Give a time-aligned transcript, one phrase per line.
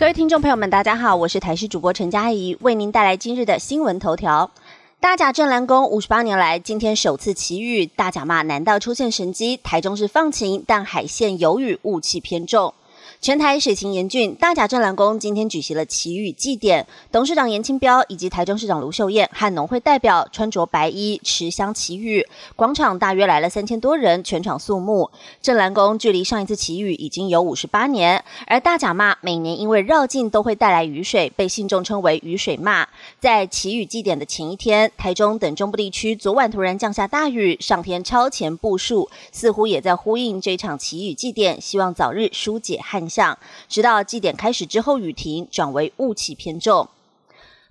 [0.00, 4.50] 各位听众朋友们，大家好，我是台视主播陈佳怡，为您带来今日的新闻头条。
[4.98, 9.58] 大甲镇澜宫五十八年来，今天首次奇遇，大甲骂难道出现神机？
[9.58, 12.72] 台中市放晴，但海线有雨，雾气偏重。
[13.20, 25.10] 全台水情严峻，大甲镇澜宫今天举行了祈雨祭典，董事长严清标以及台中市长卢秀燕和农会代表穿着白衣持香祈雨，广场大约来了三千多人，全场肃穆。
[25.42, 32.86] 镇澜宫距离上一次祈雨已经有五十八年，而大甲骂每年因为绕境都会带来雨水，被信众称为雨水骂。
[33.18, 42.99] 在祈雨祭典的前一天，台中等中部地区昨晚突然降下大雨，上天超前部署，似乎也在呼应这场祈雨祭典，希望早日疏解旱。
[43.08, 46.88] 象，直到祭典开始之后，雨停，转为雾气偏重。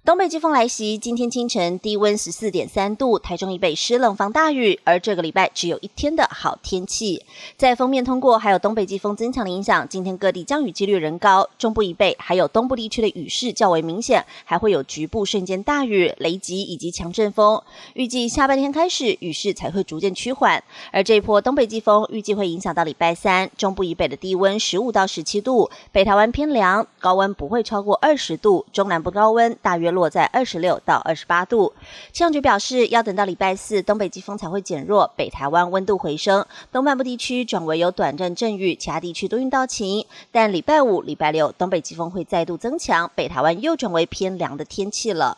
[0.05, 7.25] 东北季风来袭，今天清晨低温十四点三度，台中已被湿冷防大雨，而这个礼拜只有一天的好天气。
[7.57, 17.61] 在封面通过，还有东北季风增强的影响，今天各地降雨几率仍高，中部以北还有东部地区的雨势较为明显，还会有局部瞬间大雨、雷击以及强阵风。
[17.93, 29.88] 预计下半天开始雨势才会逐渐趋缓，而这一波东北季风预计会影响到礼拜三，中部以北的低温十五到十七度，北台湾偏凉，高温不会超过二十度，中南部高温大约。
[29.91, 31.73] 落在二十六到二十八度，
[32.11, 40.05] 气象局表示，要等到礼拜四东北季风才会减弱，北台湾温度回升，东半部地区转为有短暂阵雨，其他地区多云到晴。
[40.31, 45.37] 但礼拜五、礼拜六东北季风会再度增强，北台湾又转为偏凉的天气了。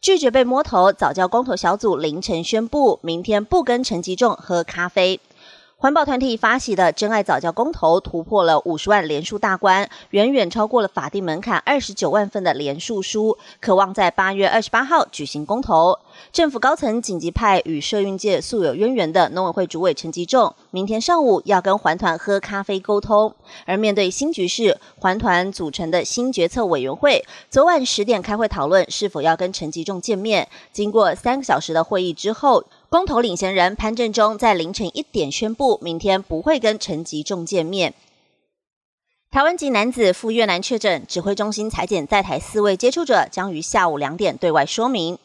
[0.00, 5.20] 拒绝被摸头，早教公投小组凌晨宣布，明天不跟陈吉仲喝咖啡。
[5.80, 15.98] 环保团体发起的真爱早教公投突破了五十万连署大关，远远超过了法定门槛二十九万份的连署书，渴望在八月二十八号举行公投。
[16.32, 23.34] 政府高层紧急派与社运界素有渊源的农委会主委陈吉仲，明天上午要跟环团喝咖啡沟通。
[23.64, 30.46] 而面对新局势，环团组成的新决策委员会昨晚十点开会讨论是否要跟陈吉仲见面。
[30.74, 32.64] 经过三个小时的会议之后。
[32.90, 37.94] 公投领衔人潘振中在凌晨一点宣布，明天不会跟陈吉仲见面。
[39.30, 45.16] 台湾籍男子赴越南确诊，指挥中心裁剪在台四位接触者，将于下午两点对外说明。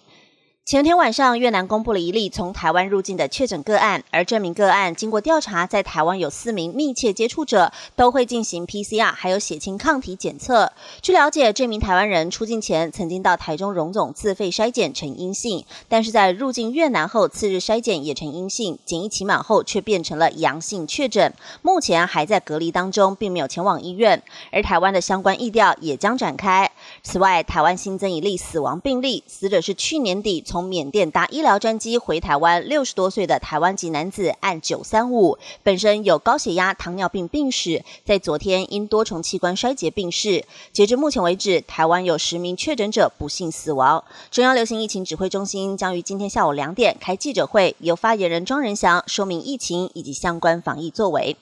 [0.66, 10.72] 前天晚上，越南公布了一例从台湾入境的确诊个案，而这名个案经过调查，在台湾有四名密切接触者，都会进行 PCR 还有血清抗体检测。
[11.04, 21.32] 据了解，这名台湾人出境前曾经到台中荣总自费筛检呈阴性，但是在入境越南后，次日筛检也呈阴性，检疫期满后却变成了阳性确诊，
[21.62, 24.24] 目前还在隔离当中，并没有前往医院。
[24.52, 26.72] 而台湾的相关疫调也将展开。
[27.04, 40.46] 此外，台湾新增一例死亡病例，死者是去年底从从缅甸搭医疗专机回台湾六十多岁的台湾籍男子，按九三五，本身有高血压、糖尿病病史，在昨天因多重器官衰竭病逝。
[40.72, 44.02] 截至目前为止，台湾有十名确诊者不幸死亡。
[44.32, 51.36] 中央流行疫情指挥中心将于今天下午两点开记者会，由发言人庄仁祥说明疫情以及相关防疫作为。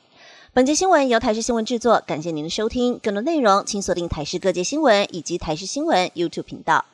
[0.54, 2.98] 本节新闻由台视新闻制作，感谢您的收听。
[2.98, 6.86] 更多内容请锁定台视各界新闻以及台视新闻 YouTube 频道。